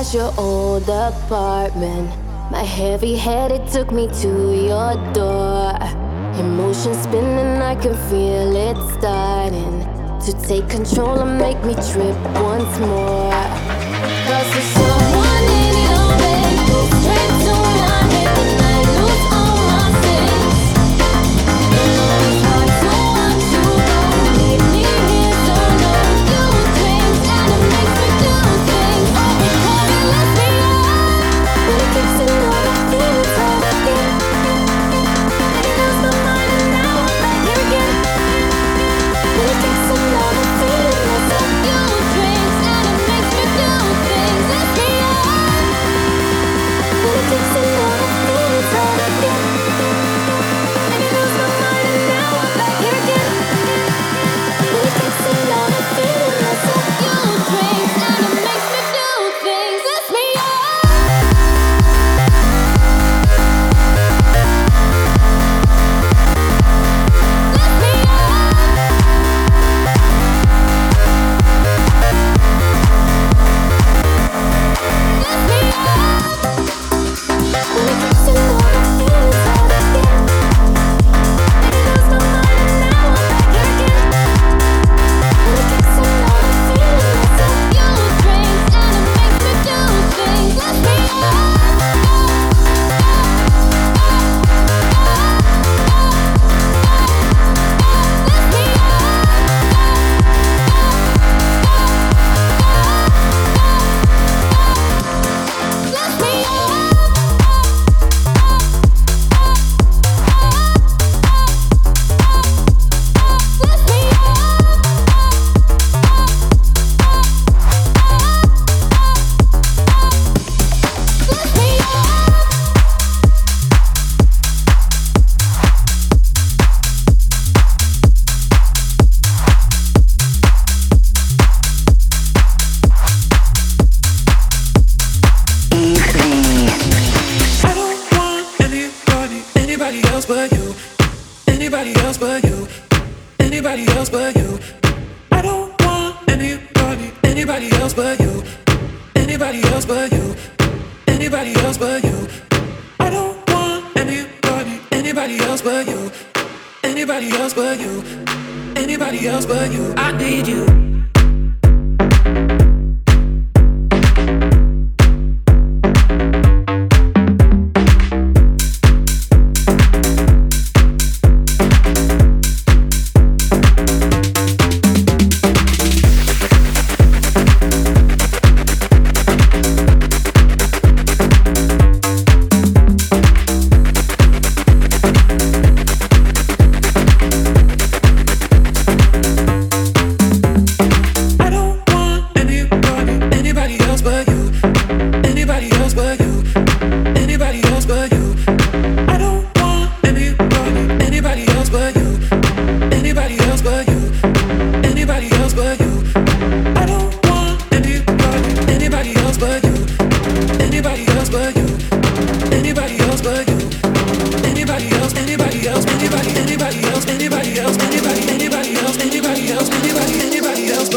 [0.00, 2.08] past your old apartment.
[2.50, 4.28] My heavy head, it took me to
[4.68, 5.74] your door.
[6.40, 9.80] Emotion spinning, I can feel it starting
[10.24, 12.16] to take control and make me trip
[12.48, 13.44] once more.
[14.24, 15.19] Cause it's so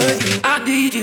[0.08, 0.42] good.
[0.44, 1.03] I need you.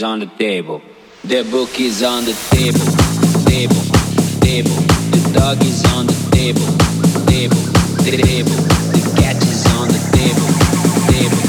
[0.00, 0.80] Is on the table.
[1.24, 2.86] The book is on the table.
[3.44, 3.84] Table,
[4.40, 4.76] table.
[5.12, 6.68] The dog is on the table.
[7.28, 7.60] Table,
[8.00, 8.58] table.
[8.96, 10.48] The cat is on the table.
[11.12, 11.42] Table,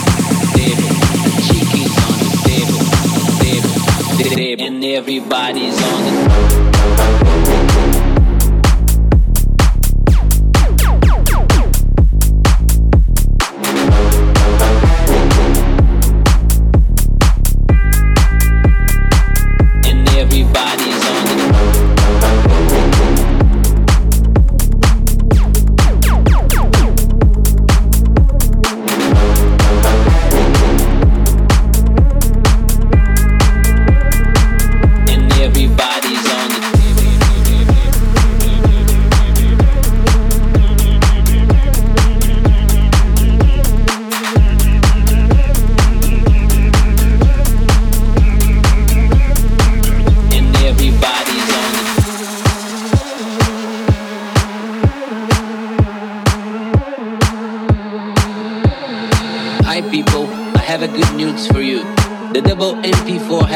[0.60, 0.92] table.
[1.24, 2.82] The chicken is on the table.
[3.40, 3.72] Table,
[4.20, 4.66] table.
[4.68, 5.81] And everybody's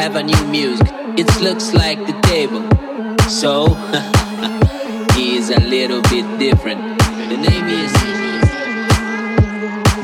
[0.06, 0.86] have a new music.
[1.18, 2.62] It looks like the table.
[3.28, 3.74] So,
[5.18, 6.80] is a little bit different.
[7.30, 7.92] The name is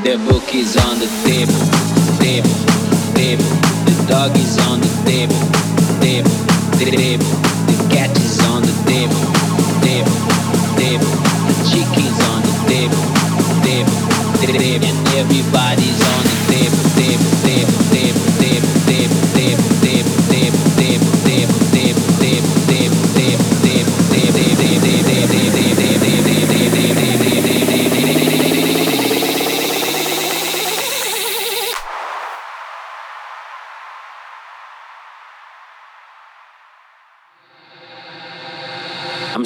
[0.03, 1.53] The book is on the table.
[1.53, 1.72] Table,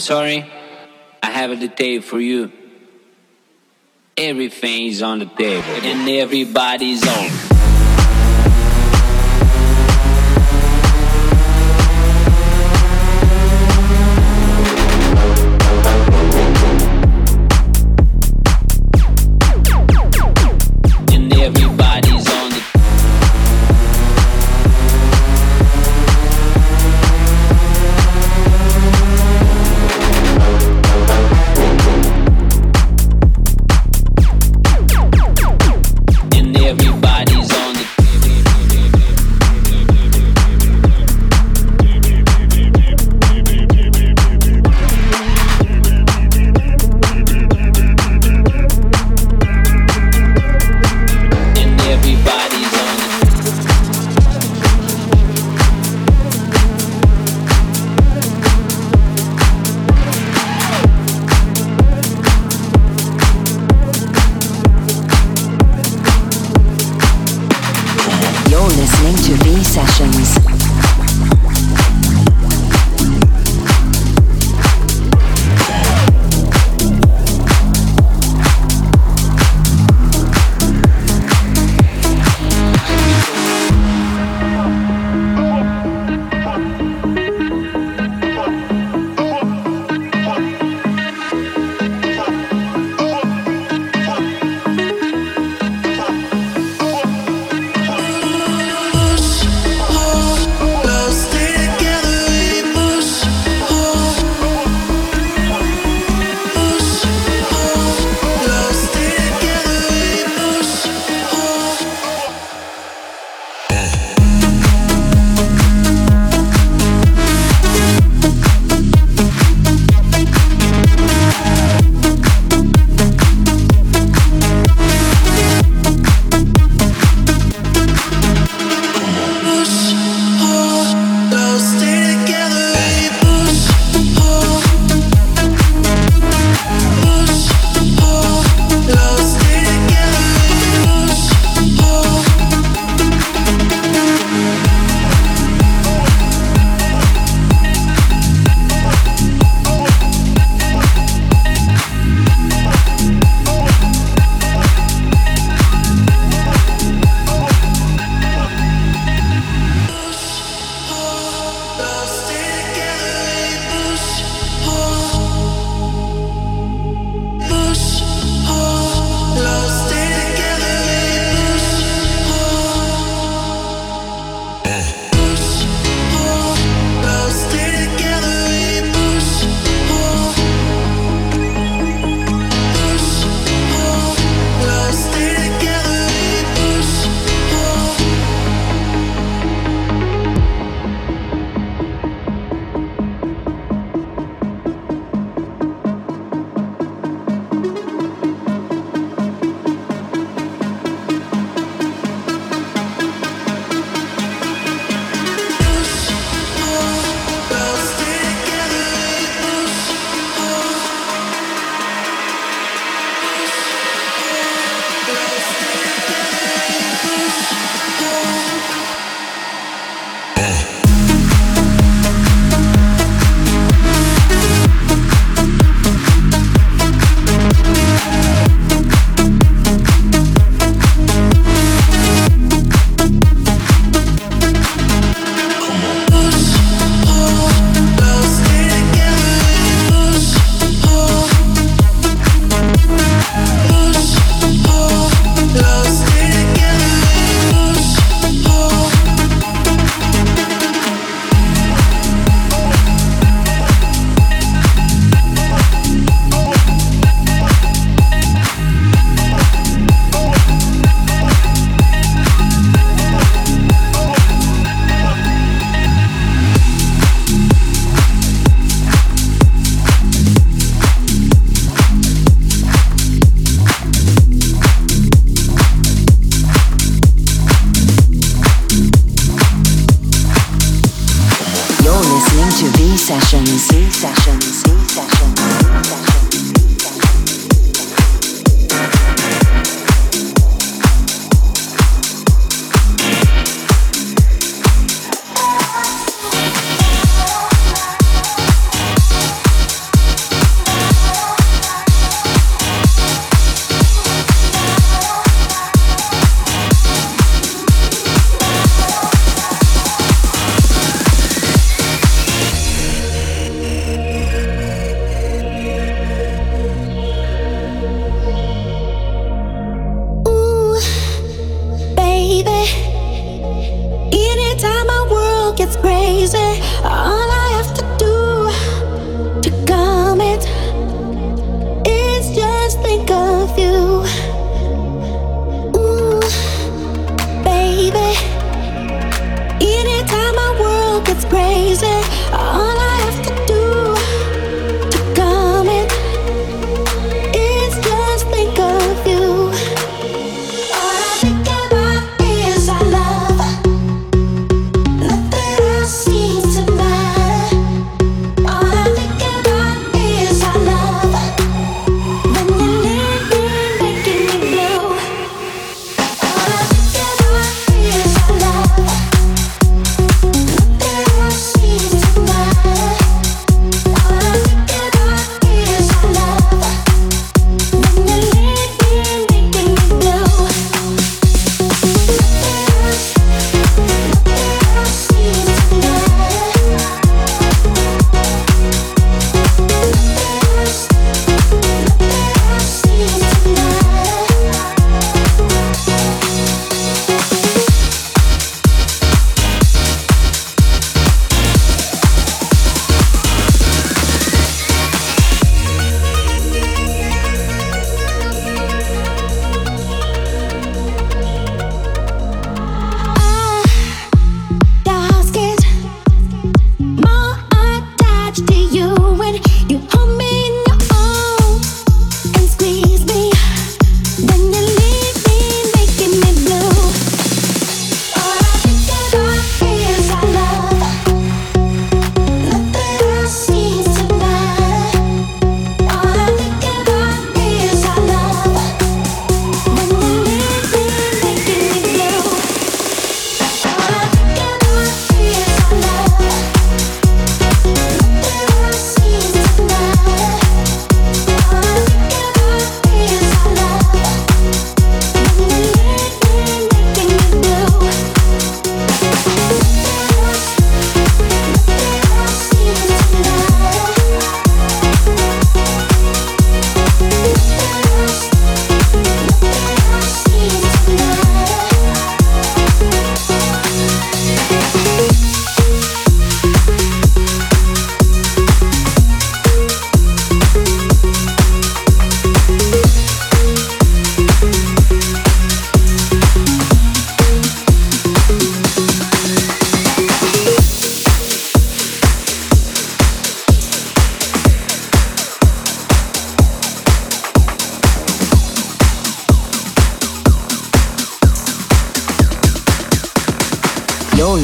[0.07, 0.49] sorry,
[1.21, 2.49] I have a detail for you.
[4.15, 7.56] Everything's on the table and everybody's on.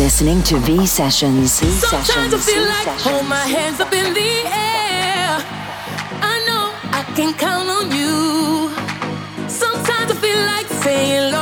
[0.04, 1.54] listening to V Sessions.
[1.54, 4.34] Sometimes I feel like hold my hands up in the
[4.68, 5.40] air.
[6.34, 6.66] I know
[7.00, 8.68] I can count on you.
[9.48, 11.33] Sometimes I feel like saying.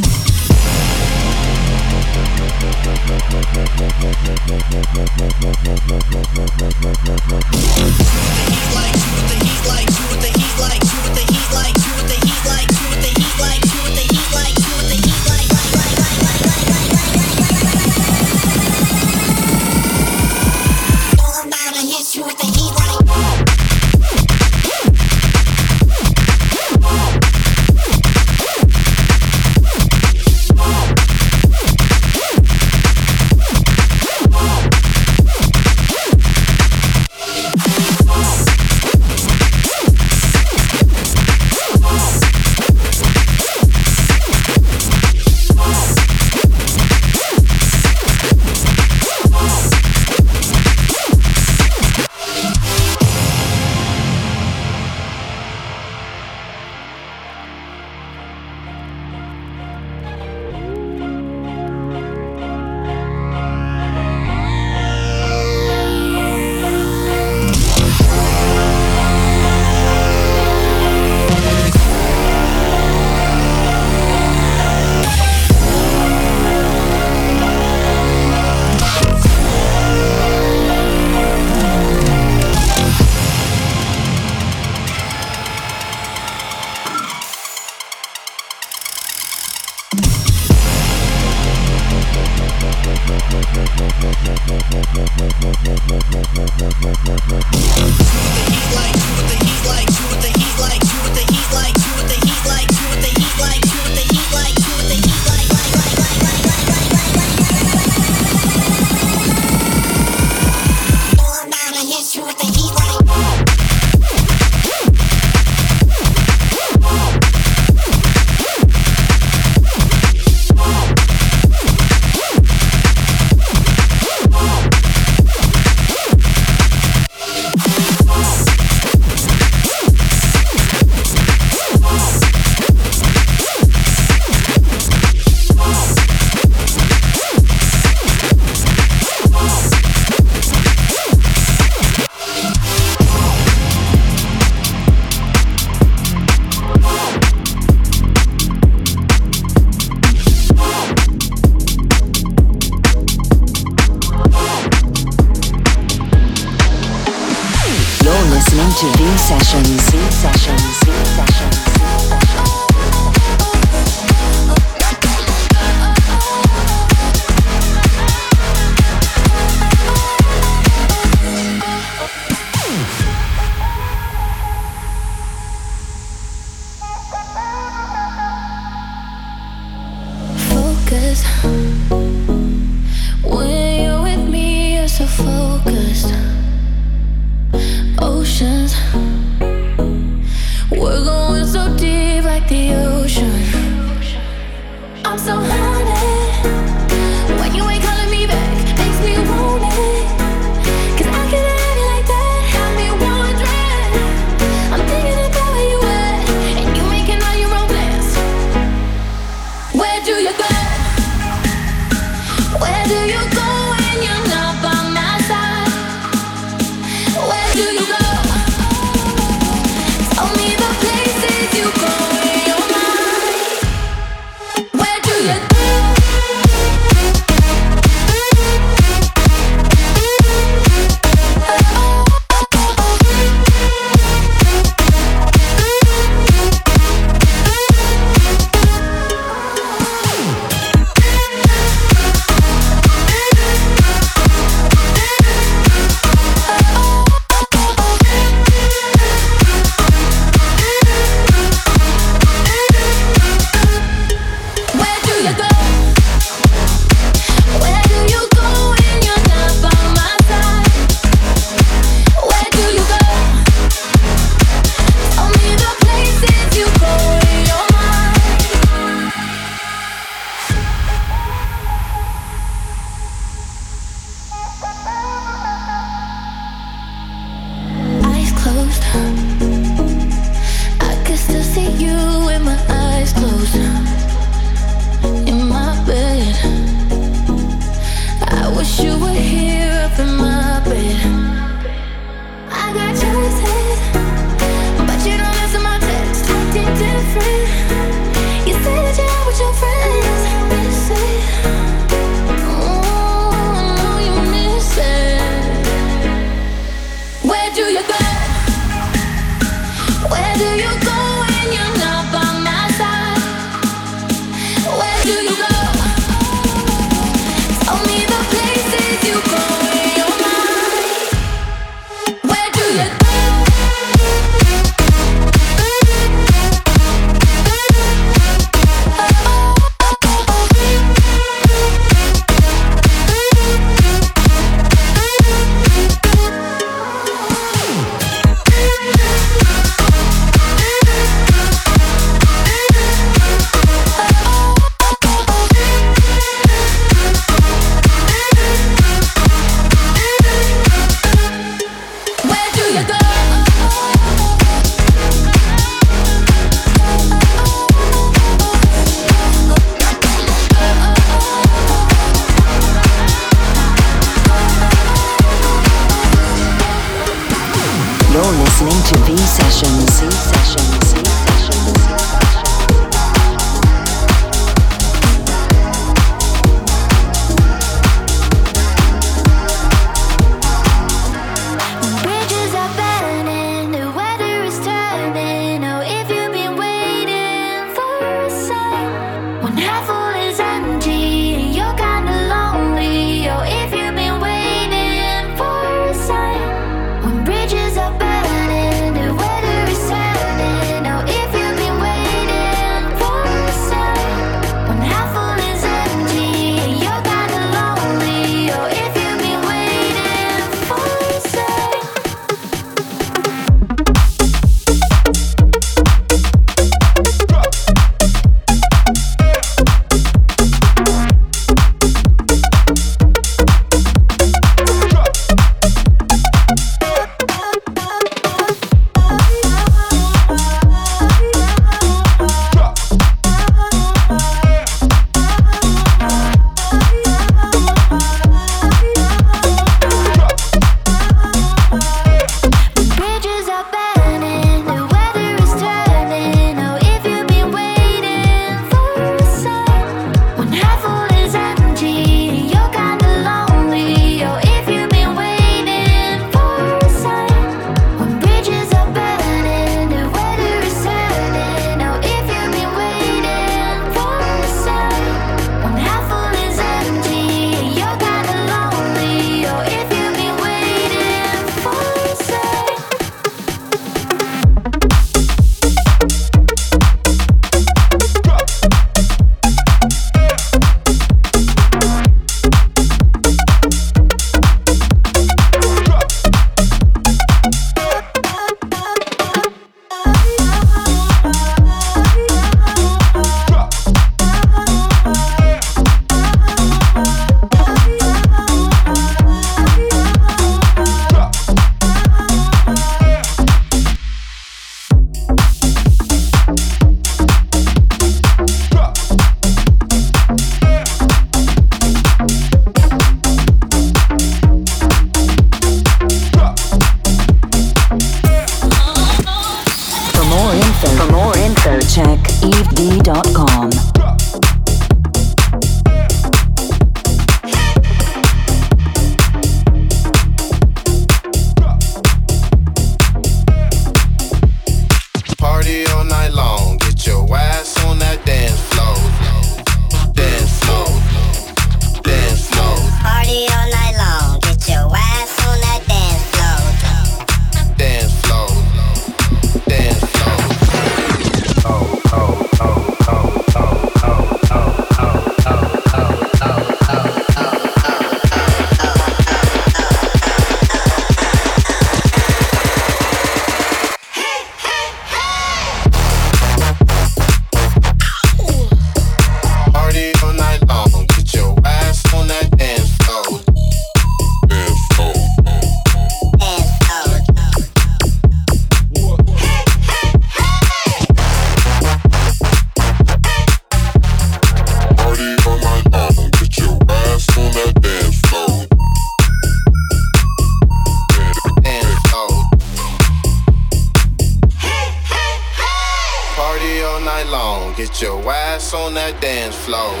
[599.61, 600.00] flow.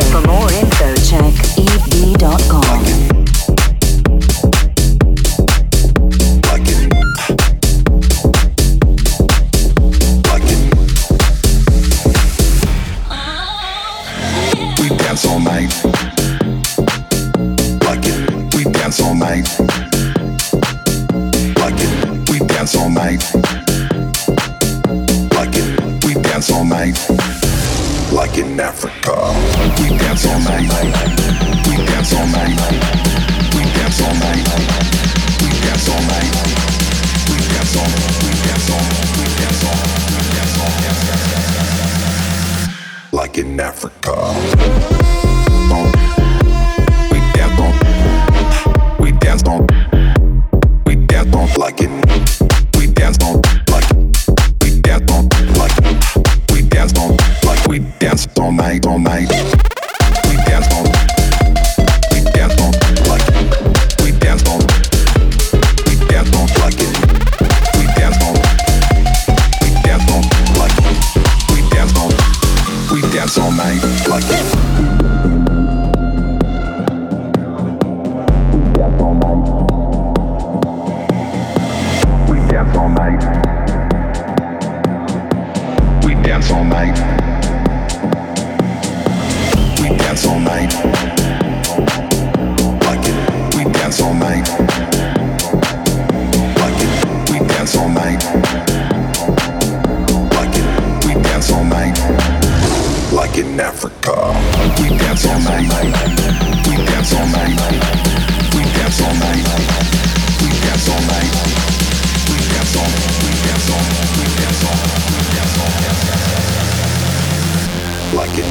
[0.00, 0.43] 什么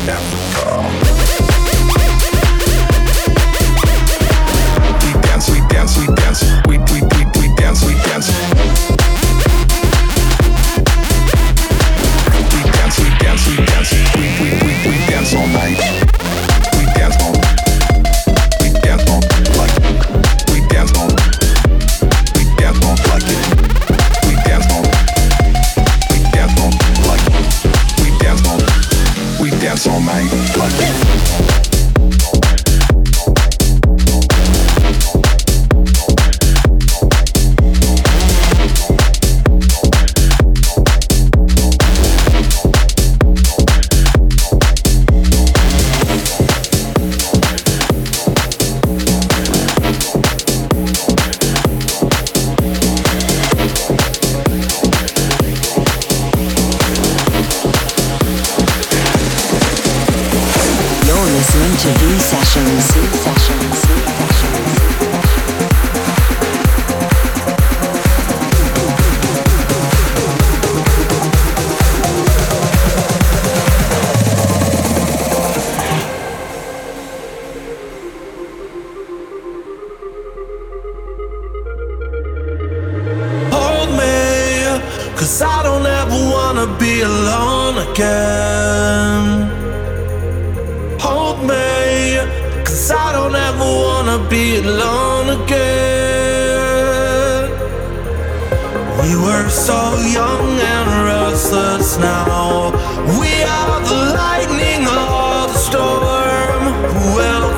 [0.05, 1.42] we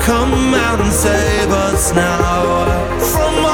[0.06, 2.64] come out and save us now?
[3.12, 3.45] From